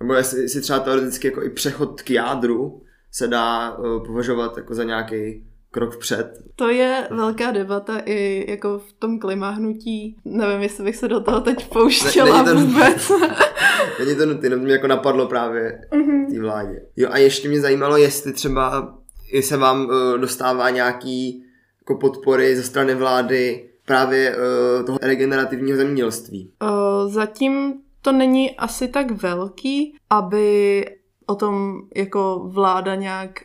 [0.00, 2.82] nebo jestli, jestli třeba teoreticky jako i přechod k jádru
[3.12, 6.42] se dá uh, považovat jako za nějaký krok vpřed.
[6.56, 10.16] To je velká debata i jako v tom klimahnutí.
[10.24, 13.12] Nevím, jestli bych se do toho teď pouštěla ne, není to vůbec.
[13.98, 16.32] není to nutné, mě jako napadlo právě mm-hmm.
[16.32, 16.82] té vládě.
[16.96, 18.94] Jo a ještě mě zajímalo, jestli třeba
[19.40, 21.44] se vám uh, dostává nějaký
[21.80, 26.52] jako podpory ze strany vlády právě uh, toho regenerativního zemědělství.
[26.62, 30.84] Uh, zatím to není asi tak velký, aby
[31.26, 33.40] o tom jako vláda nějak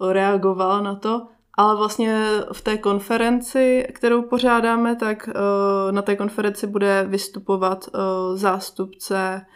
[0.00, 1.26] reagovala na to,
[1.58, 8.00] ale vlastně v té konferenci, kterou pořádáme, tak uh, na té konferenci bude vystupovat uh,
[8.36, 9.46] zástupce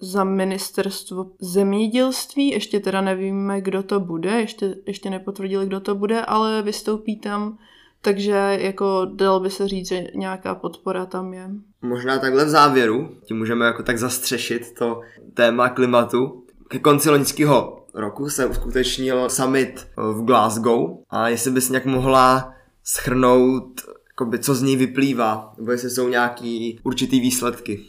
[0.00, 2.48] za ministerstvo zemědělství.
[2.48, 7.58] Ještě teda nevíme, kdo to bude, ještě, ještě nepotvrdili, kdo to bude, ale vystoupí tam
[8.02, 11.50] takže jako dalo by se říct, že nějaká podpora tam je.
[11.82, 15.00] Možná takhle v závěru, tím můžeme jako tak zastřešit to
[15.34, 16.44] téma klimatu.
[16.68, 23.80] Ke konci loňského roku se uskutečnil summit v Glasgow a jestli bys nějak mohla schrnout,
[24.08, 27.80] jakoby, co z něj vyplývá, nebo jestli jsou nějaký určitý výsledky.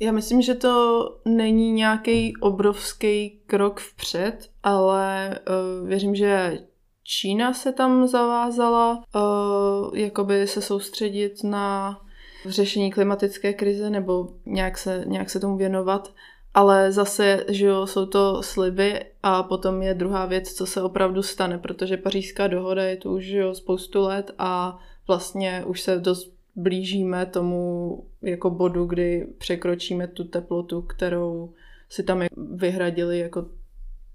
[0.00, 5.38] Já myslím, že to není nějaký obrovský krok vpřed, ale
[5.82, 6.58] uh, věřím, že
[7.10, 11.98] Čína se tam zavázala uh, jakoby se soustředit na
[12.46, 16.12] řešení klimatické krize nebo nějak se, nějak se tomu věnovat.
[16.54, 21.22] Ale zase, že jo, jsou to sliby a potom je druhá věc, co se opravdu
[21.22, 25.98] stane, protože pařížská dohoda je tu už že jo, spoustu let a vlastně už se
[25.98, 27.92] dost blížíme tomu
[28.22, 31.52] jako bodu, kdy překročíme tu teplotu, kterou
[31.88, 33.46] si tam vyhradili jako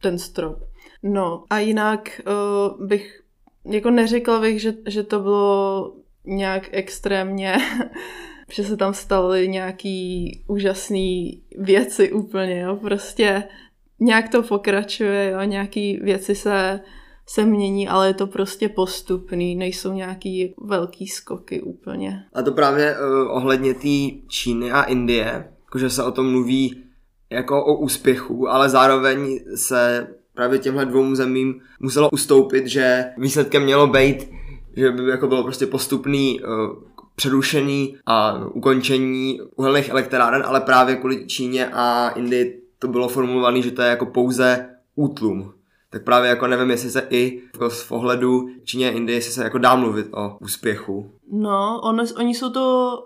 [0.01, 0.72] ten strop.
[1.03, 3.21] No a jinak uh, bych,
[3.65, 5.93] jako neřekla bych, že, že to bylo
[6.25, 7.57] nějak extrémně,
[8.51, 13.43] že se tam staly nějaký úžasné věci úplně, jo, prostě
[13.99, 16.79] nějak to pokračuje, jo, nějaký věci se,
[17.27, 22.25] se mění, ale je to prostě postupný, nejsou nějaký velký skoky úplně.
[22.33, 26.83] A to právě uh, ohledně té Číny a Indie, jakože se o tom mluví
[27.29, 33.87] jako o úspěchu, ale zároveň se právě těmhle dvou zemím muselo ustoupit, že výsledkem mělo
[33.87, 34.29] být,
[34.75, 36.49] že by jako bylo prostě postupný uh,
[37.15, 43.71] přerušení a ukončení uhelných elektráren, ale právě kvůli Číně a Indii to bylo formulované, že
[43.71, 45.53] to je jako pouze útlum.
[45.89, 49.57] Tak právě jako nevím, jestli se i jako z pohledu Číně a Indie, se jako
[49.57, 51.11] dá mluvit o úspěchu.
[51.31, 52.97] No, on, oni jsou to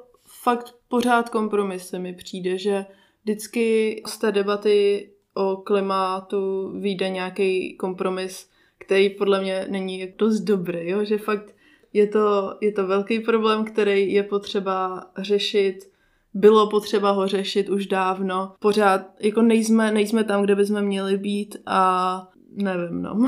[0.44, 2.00] fakt pořád kompromisy.
[2.00, 2.86] Mi přijde, že
[3.24, 10.90] vždycky z té debaty o klimatu vyjde nějaký kompromis, který podle mě není dost dobrý,
[10.90, 11.04] jo?
[11.06, 11.56] že fakt
[11.94, 15.92] je to, je to velký problém, který je potřeba řešit,
[16.34, 18.54] bylo potřeba ho řešit už dávno.
[18.60, 23.18] Pořád jako nejsme, nejsme tam, kde bychom měli být a nevím, no.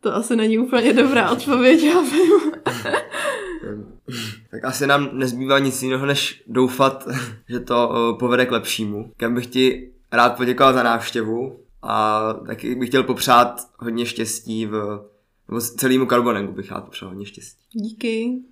[0.00, 2.52] To asi není úplně dobrá odpověď, já vím.
[4.50, 7.08] tak asi nám nezbývá nic jiného, než doufat,
[7.48, 9.12] že to uh, povede k lepšímu.
[9.16, 15.00] Kam bych ti rád poděkoval za návštěvu a taky bych chtěl popřát hodně štěstí v
[15.48, 17.64] nebo celému Carbonego bych rád popřál hodně štěstí.
[17.72, 18.42] Díky.